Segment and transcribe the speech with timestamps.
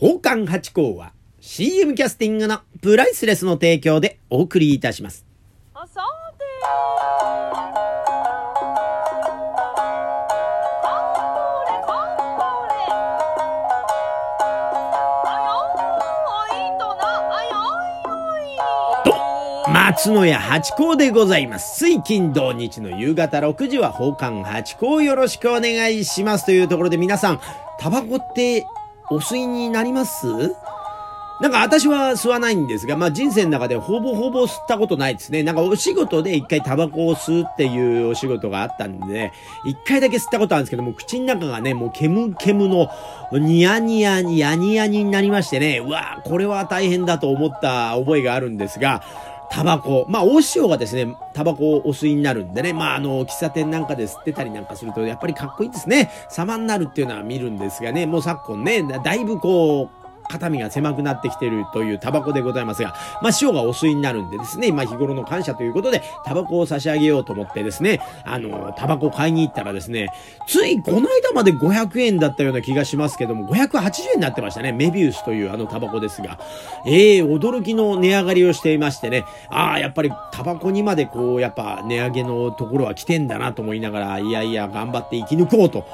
[0.00, 1.12] 宝冠八甲は
[1.42, 5.26] CM キャスティングのプライスレスの提供でお送りいたします。
[19.68, 21.76] 松野屋八甲でございます。
[21.78, 26.46] 水金土日の夕方6時は宝冠八甲よろしくお願いします。
[26.46, 27.40] というところで皆さん、
[27.78, 28.64] タバコって
[29.10, 30.26] お吸いになります？
[31.40, 35.42] なんか私は吸わないんですが、まあ人生の中でほぼほぼ吸ったことないですね。
[35.42, 39.32] なんかお仕事で一回タバコを吸うっていうお仕事があったんで、
[39.64, 42.90] 一回だけ吸ったことあるんですけども、口の中がね、もうケムケムの
[43.32, 49.02] ニヤニヤにヤニヤになりましてね、うわぁこれは大変だと思った覚えがあるんですが、
[49.50, 50.06] タバコ。
[50.08, 56.10] まあ、大塩がですね、タバコをお吸いになるんでね、まあ、あの、喫茶店なんかで吸ってたりなんかすると、やっぱりかっこいいですね。
[56.28, 59.99] 様になるっていうのは見るんですがね、もう昨今ね、だいぶこう、
[60.30, 70.08] 肩身が狭くなってきてるというタバコでございますが、まあ、塩がお吸いになるんでですね、まあ、日頃の感謝ということで、タバコを差し上げようと思ってですね、あの、タバコ買いに行ったらですね、
[70.46, 74.72] ついこの間まで500円だったような気がしますけども、580円になってましたね。
[74.72, 76.38] メビウスというあのタバコですが、
[76.86, 85.86] ええ驚きの値上がりをしていましてね、ああ、やっぱりタバコにまでこう、やっぱ値上げのところは来てんだなと思いながら、いやいや、頑張って生き抜こうと、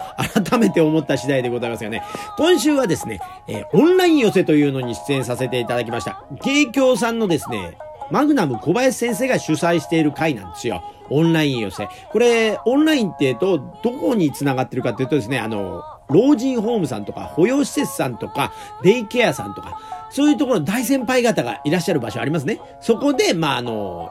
[0.45, 2.03] 改めて思った次第でございますがね、
[2.37, 6.25] 今週はですね、えーオンライン寄せというのに出演させていただきました。
[6.43, 7.77] 慶京さんのですね、
[8.11, 10.83] マグナム小林先生が主催している会なんですよ。
[11.11, 11.89] オンライン寄せ。
[12.11, 18.53] これ、オンラインって言うと、どこに繋がってるかっていうとですね、あの、老人ホームさんとか、保養施設さんとか、
[18.83, 19.79] デイケアさんとか、
[20.11, 22.61] そういうところ大先輩方がいらっしゃる場所ありますね。
[22.81, 24.11] そこで、まあ、あの、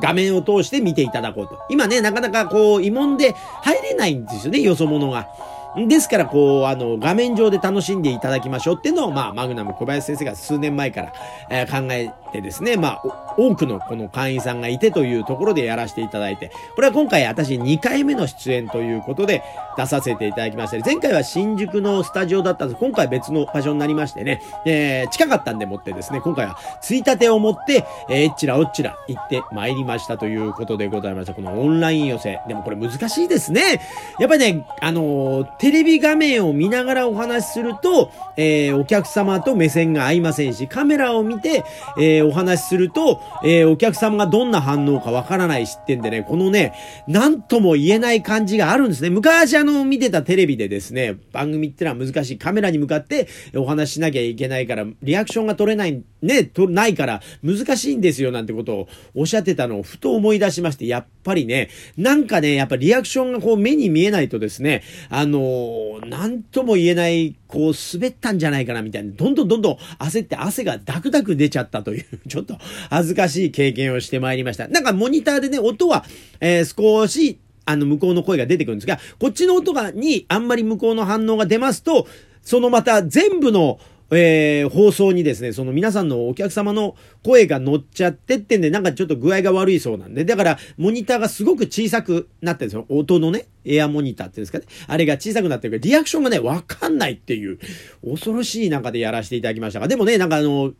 [0.00, 1.58] 画面を通して見ていただこうと。
[1.68, 5.28] 今ね、なかなかこう、慰問で入れないんですよね、よそ者が。
[5.76, 11.12] ですから、こう、あの、画面上で楽しんでいただきましょうっていうのを、まあ、マグナム小林先生が数年前から、
[11.50, 19.42] えー考えてですね、まあ、多くのこの会員さんがいてというところでやらせていただいて、これは今回私2回目の出演ということで
[19.76, 20.84] 出させていただきました。
[20.84, 22.78] 前回は新宿のスタジオだったんです。
[22.80, 31.34] 今回別の場所になりましてね、えー近かったんでもってですね、今回はついたてを持って、えーえっちらおっちら行って参りましたということでございました。
[31.34, 32.40] このオンライン寄せ。
[32.48, 33.80] でもこれ難しいですね。
[34.18, 41.64] やっぱりね、あのーテレビ画面を見ながらお話しすると、えーお客様と目線が合いませんし、カメラを見て、
[41.96, 46.74] えーお話しすると、えーお客様がどんな反応かわからないしってんでね、このね、
[47.08, 49.08] なんとも言えない感じがあるんですね。
[49.08, 52.36] 昔あの、見てたテレビでですね、番組ってのは難しい。
[52.36, 72.56] カメラに向かってお話ししなきゃいけないから、リアクションが取れない、ね、とないから難しいんですよなんてことをおっしゃってたのをふと思い出しまして、やっぱりね、なんかね、やっぱリアクションがこう目に見えないとですね、あのーなんとも言えない、こう滑ったんじゃないかなみたいな、どんどんどんどん焦って汗がダクダク出ちゃったという、 ちょっと
[72.90, 74.68] 恥ずかしい経験をしてまいりました。
[74.68, 76.04] なんかモニターでね、音は、
[76.40, 82.06] えー少し、あの、向こうの声が出てくるんですが、こっちの音が、に、あんまり向こうの反応が出ますと、
[82.42, 83.78] そのまた全部の、
[84.10, 92.86] えー放送にですね、その皆さんのお客様の声が乗っちゃってってんで、なんかちょっと具合が悪いそうなんで、だから、モニターがすごく小さくなってるんですよ。
[92.88, 94.64] 音のね、エアモニターっていうんですかね。
[94.86, 97.58] あれが小さくなってるから、リアクションがね、わかんないっていう、
[98.04, 100.72] 恐ろしい中でやらせていただきましたが、でもね、なんかあの、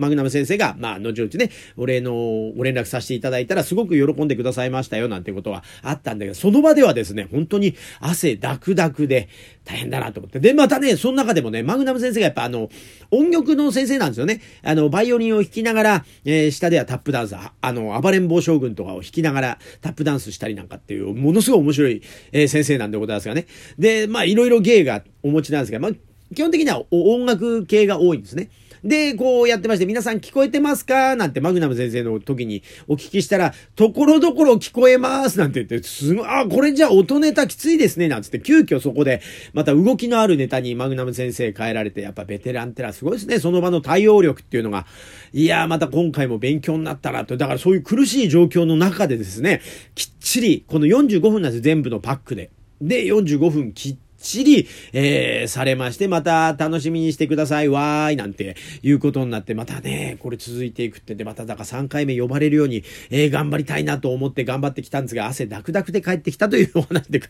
[0.00, 2.12] マグナム先生が、まあ、後々ね、お礼の
[2.56, 9.28] ご連絡させていただいたら、すごく喜んでくださいましたよ、なんてことはあったんだけど、その場ではですね、本当に汗ダクダクで
[9.64, 10.40] 大変だなと思って。
[10.40, 12.70] で、またね、その中でもね、マグナム先生がやっぱあの、
[13.10, 14.40] 音楽の先生なんですよね。
[14.62, 23.46] あの、バイオリンを弾きながら、えー下ではタップダンス、ああの、暴れん坊将軍とかを弾きながらタップダンスしたりなんかっていう、ものすごい面白い、えー先生なんでございますがね。
[23.78, 25.92] で、まあ、いろいろ芸がお持ちなんですが、まあ、
[26.34, 28.50] 基本的には音楽系が多いんですね。
[28.84, 39.20] で、こうやってまして、皆さん聞こえてますかなんてマグナム先生の時にお聞きしたら、ところどころ聞こえますなんて言って、すごい、あ、これじゃあ音ネタきついですねなんつって、急遽そこで、
[39.52, 43.38] また動きのあるネタにマグナム先生変えられて、やっぱベテランってのはすごいですね。
[43.38, 44.86] その場の対応力っていうのが。
[45.32, 47.36] いやー、また今回も勉強になったなと。
[47.36, 49.60] だからそういう苦しい状況の中でですね、
[49.94, 52.50] きっちり、この45分なんです全部のパックで。
[52.80, 67.20] で、45分きっちり、えー、されまして、また楽しみにしてください、わーい、なんていうことになって、またね、これ続いていくってで、まただから3回目呼ばれるように、えー、頑張りたいなと思って頑張ってきたんですが、汗ダクダクで帰ってきたというお話で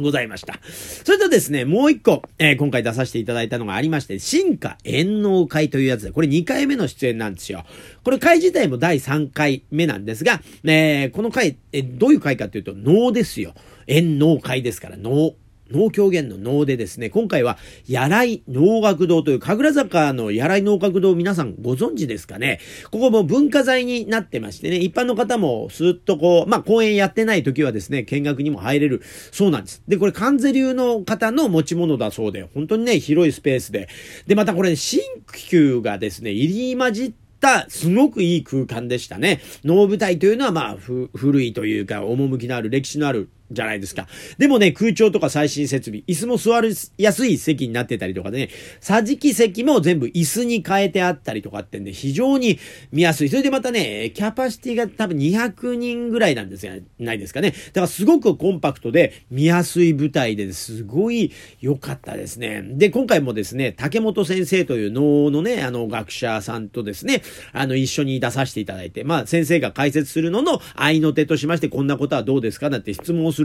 [0.00, 0.58] ございました。
[1.04, 7.64] それとですね、もう一個、えー今回出させていただいたのがありまして、進化遠納会というやつで、これ2回目の出演なんですよ。
[8.04, 13.54] これ会自体も第3回目なんですが、えーこの回、えーどういう会かというと、能ですよ。
[13.86, 15.34] 遠納会ですから、能。
[15.70, 22.60] 脳狂言の脳でですね、今回は、柳井能楽堂という、神楽坂の柳井能楽堂皆さんご存知ですかね
[22.90, 29.82] ここも文化財になってましてね、一般の方もスーッとこう、まあ公演やってない時はですね、見学にも入れるそうなんです。
[29.88, 33.88] で、これ関税流の方の持ち物だそうで、本当にね、広いスペースで。
[34.26, 35.00] で、またこれ、新
[35.32, 39.40] 旧がですね、入り混じって、た、すごくいい空間でしたね。
[39.64, 40.76] 能舞台というのは、まあ、
[41.14, 44.06] 古いというか、趣のある、歴史のあるじゃないですか。
[44.38, 48.50] でもね、空調とか最新設備、椅子も座りやすい席になってたりとかでね、
[48.80, 52.58] 桟敷席も全部椅子に変えてあったりとかってんで、非常に
[52.92, 53.28] 見やすい。
[53.28, 57.50] それでまたね、キャパシティが多分200人ぐらいなんですが、ないですかね。
[57.50, 62.62] だからすごくコンパクトで見やすい舞台ですごい良かったですね。
[62.62, 67.22] で、今回もですね、竹本先生という能のね、あの学者さんとですね、
[67.52, 73.44] あの一緒に出させていただいて、まあ先生が解説するのの愛の手としまして、こんなことはどうですかなんて質問をす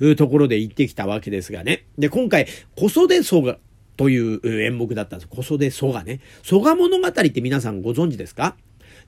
[0.00, 1.84] るところで行ってきたわけですがね。
[1.98, 2.46] で、今回、
[2.76, 3.58] 子育て層が、
[3.96, 5.28] という演目だったんです。
[5.28, 6.20] 子育て層がね。
[6.42, 8.56] 蘇我物語って皆さんご存知ですか？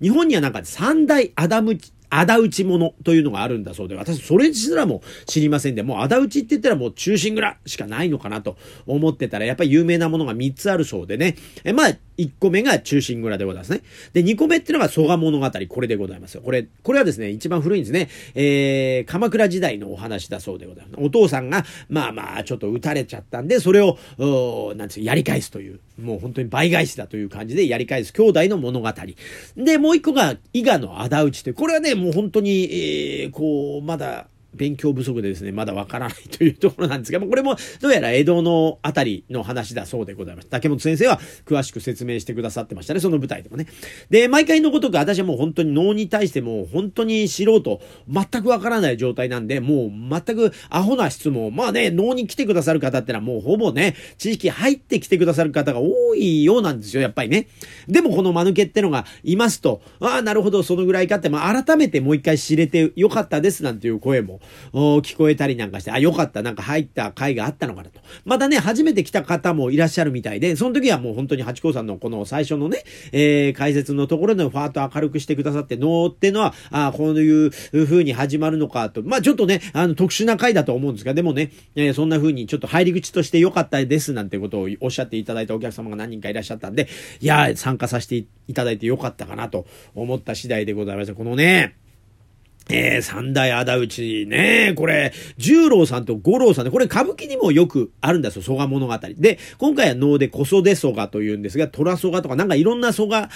[0.01, 1.77] 日本にはなんか三大アダム
[2.09, 8.57] 仇討ち者というのがあるんだそうで、私それすらも知りませんで、もう仇討ちって言ったらもう中心蔵しかないのかなと
[8.87, 11.35] 思ってたら、やっぱり有名なものが3つあるそうでね。
[11.65, 13.83] えまあ、1個目が中心蔵でございますね。
[14.13, 16.43] で、2個目ってのが蘇我物語、これでございますよ。
[16.43, 18.09] これ、これはですね、一番古いんですね。
[18.35, 21.05] えー、鎌倉時代のお話だそうでございます。
[21.05, 23.99] お父さんが、まあまあ、ちょっと撃たれちゃったんで、それを、
[24.77, 28.93] なんですやり返すという、もう本当に倍返しだという感じでやり返す兄弟の物語。
[29.57, 40.49] で、もう一個が、伊賀の仇討ちという、これはね、もう本当に、えー、こう、まだ、勉強不足でですね、まだわからないというところなんですが、これもどうやら江戸のあたりの話だそうでございます。
[40.49, 43.67] 竹本先生は詳しく説明してくださってましたね、その舞台でもね。
[44.11, 57.49] で、毎回のごとく私はもう本当に能に対しても本当に素人、全くわからない状態なんで、もう全くアホな質問、まあね、能に来てくださる方ってのはもうほぼね、知識入ってきてくださる方が多いようなんですよ、やっぱりね。
[57.89, 64.41] でもこの間抜けってのがいますと、ああ、なるほど、そのぐらいかって、まあ改めてもう一回知れてよかったですなんていう声も
[64.73, 68.01] 聞こえたりなんかして、あ、よかった、なんか入った回があったのかなと。
[68.25, 79.03] またね、初めて来た方もいらっしゃるみたいで、その時はもう本当に八甲さんのこの最初のね、えー、解説のところでファーッと明るくしてくださって、脳ってのは、あこういう風に始まるのかと。
[79.03, 86.89] まあちょっとね、あの、特殊な回だと思うんですが、でもね、えー、そんな風にちょっと入り口として良かったですなんてことをおっしゃっていただいたお客様が何人かいらっしゃったんで、
[87.21, 88.17] いや、参加させて
[88.49, 91.15] いただいて良かったかなと思った次第でございました。
[91.15, 91.77] このね、
[92.69, 98.99] えー、三大仇討ちね、これ、十郎さんと五郎さんで、これ歌舞伎にもよくあるんですよ、蘇我物語。
[99.17, 103.29] で、今回は能で小袖蘇我というんですが、虎蘇我とかなんかいろんな蘇我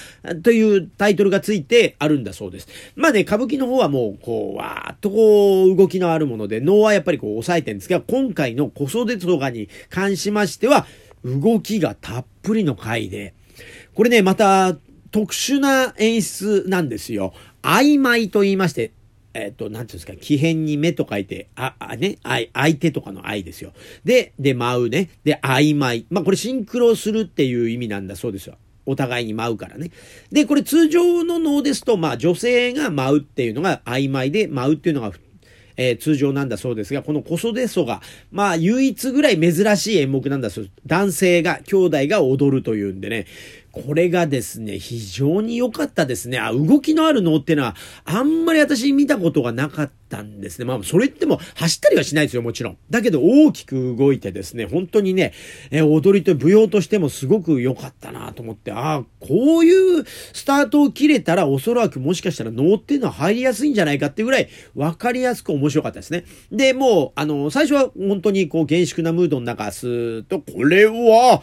[0.42, 2.68] というタイトルがついてあるんだそうです。
[2.96, 10.86] まあね、歌舞伎の方はもう、こう、わーっとこう、動きのあるもので、能はやっぱりこう、抑えてるんですが、今回の小袖蘇我に関しましては、
[11.24, 13.34] 動きがたっぷりの回で、
[13.94, 14.76] これね、また、
[15.12, 17.32] 特殊な演出なんですよ。
[17.62, 18.92] 曖昧と言いまして、
[19.34, 23.72] えっ、と、なんていうんですか、奇変に目と書いて、あ、あね、あ相手とかの愛ですよ。
[24.04, 25.10] で、で、舞うね。
[25.24, 26.06] で、曖昧。
[26.10, 28.56] まあ、これシンクロするっていう意味なんだそうですよ。
[28.86, 29.90] お互いに舞うからね。
[30.32, 35.12] で、これ通常の能ですと、まあ、女性が舞うっていうのが曖昧で、舞うっていうのが
[35.82, 40.76] えー、通常なんだそうですが、この子育て祖が、まあ、唯一ぐらい珍しい演目なんだそうです。
[40.84, 43.26] 男性が、兄弟が踊るというんでね、
[43.72, 46.38] これがですね、非常に良かったですね。
[46.38, 50.64] あ、動きのある能っていうのは、あんまり私見たことがなかったんですね。
[50.64, 52.78] まあ、それっても走ったりはしないですよ、もちろん。
[52.90, 55.32] だけど大きく動いてですね、本当にね、
[55.70, 66.24] え踊りと舞踊としてもすごく良かったなと思って、ああ、こういうスタートを切れたらおそらくもしかしたら能っていうのは入りやすいんじゃないかっていうぐらい分かりやすく面白かったですね。
[66.50, 71.42] で、もう、あの、最初は本当にこう、厳粛なムードの中、すーと、これは、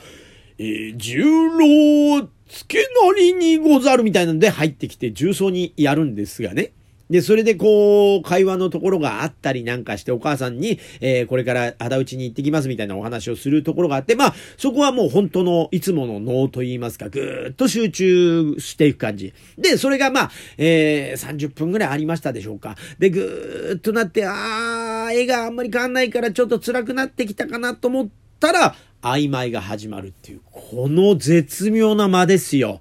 [0.59, 6.71] えー、重郎付けなりにござるみたいなので入ってきて重曹にやるんですがね。
[7.09, 19.33] で、それでこう、会話のところがあったりなんかして、お母さんに、えー、これから仇討ちに行ってきますみたいなお話をするところがあって、まあ、そこはもう本当の、いつもの脳と言いますか、ぐーっと集中していく感じ。
[19.57, 22.75] で、それがまあ、えー、30分ぐらいありましたでしょうか。
[22.99, 32.79] で、ぐーっとなって、あー、絵があんまり変わんないからちょっと辛くなってきたかなと思ってたら、曖昧が始まるっていう、この絶妙な間ですよ。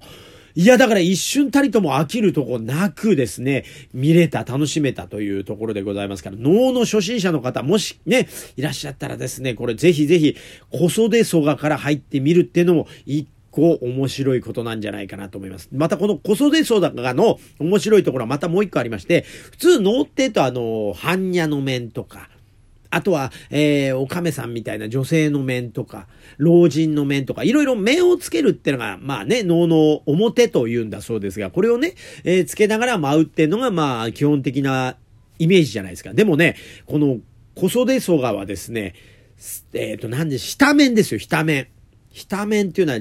[0.55, 10.35] いや、だから一瞬たりとも飽きるとこなくですね、見れた、楽しめたというところでございますから、脳の初心者の方、もしね、いらっしゃったらですね、これぜひぜひ、
[10.71, 15.69] 小袖蘇我から入ってみるっていうのも、一個面白いことなんじゃないかなと思います。
[15.71, 22.29] またこの小袖蘇我の面白いところはまたもう一個ありまして、普通脳ってとあの、般若の面とか、
[22.89, 34.97] あとは、えー、お亀さんみたいな女性の面とか、老人の面とか、いろいろ面をつけるってのが、まあね、能の表というんだそうですが、これをね、えー、つけながら舞うっていうのが、まあ、基本的な
[35.39, 36.13] イメージじゃないですか。
[36.13, 37.17] でもね、この
[37.55, 38.93] 小袖曽我はですね、
[39.73, 41.67] えっ、ー、と、なんで、下面ですよ、下面。
[42.11, 42.99] 下面っていうのは、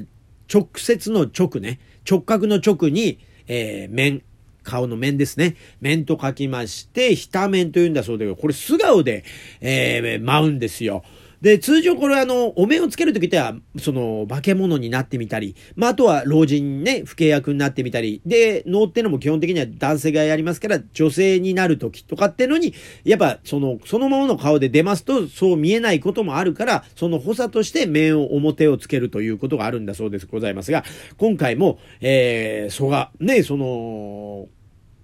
[0.53, 1.81] 直接の直ね。
[2.09, 4.23] 直角の直に、えー、面。
[4.67, 5.57] 顔の面ですね。
[5.81, 9.25] 面と書きまして、下面というんだそうで、これ素顔で、
[9.61, 11.03] えー、舞うんですよ。
[11.41, 30.85] で、通常これあの、お面をつけるときっては、その、化け物になってみたり、まあ、あとは老人ね、不契約になってみたり、で、能ってのも基本的には男性がやりますから、女性になるときとかってのに、やっぱ、その、そのままの顔で出ますと、そう見えないこともあるから、その補佐として面を表をつけるということがあるんだそうです、ございますが、
[31.19, 34.49] 今回も、えー、蘇我、ね、その、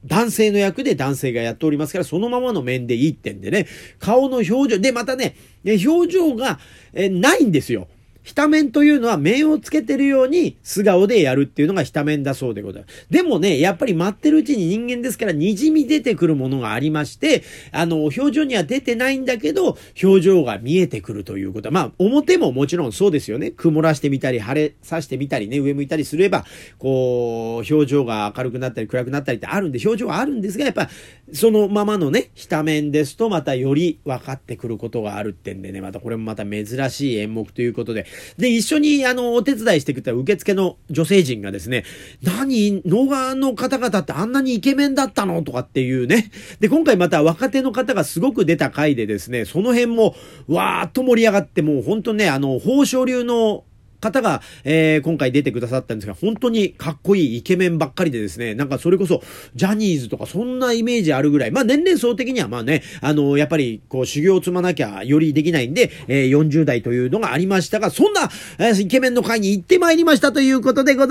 [0.05, 3.67] 男性の役で男性がやっておりますから、そのままの面でいいってんでね、
[3.99, 6.59] 顔の表情、で、またね、表情が、
[6.93, 7.89] えないんですよ。
[8.25, 13.07] 下面というのは面をつけてるように素顔でやるっていうのが下面だそうでございます。
[13.11, 23.51] でもね、やっぱり待ってるうちに人間ですから滲み出てくるものがありまして、あの、表情には出てないんだけど、表情が見えてくるということは、まあ、表ももちろんそうですよね。
[23.51, 26.45] 曇らしてみたり、晴れさしてみたりね、上向いたりすれば、
[26.79, 30.89] こう、表情が明るくなったり暗くなったりってあるんで、表情はあるんですが、やっぱ、
[31.33, 41.85] そのままのね、下面ですと、またより分かってくることがあるってんでね、またこれもまた珍しい演目ということで、で、一緒に、あの、お手伝いしてくれた受付の女性陣がですね、
[42.23, 45.43] 何、野川の方々ってあんなにイケメンだったの？
[45.43, 46.31] とかっていうね。
[46.61, 50.15] で、今回また若手の方がすごく出た回でですね、その辺も、
[50.49, 53.65] わーっと盛り上がって、もう本当ね、あの、宝生流の
[54.03, 59.23] 方が、えー、今回出てくださったんですが、本当にかっこいいイケメンばっかりでですね、なんかそれこそ、
[59.55, 68.29] ジャニーズとかそんなイメージあるぐらい、まあ年齢層的にはまあね、あの、やっぱりこう修行を積まなきゃよりできないんで、えー、40代というのがありましたが、そんな、
[68.59, 71.11] えー、イケメンの会に行ってまいりましたということでございます。